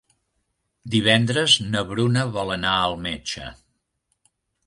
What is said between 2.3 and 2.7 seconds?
vol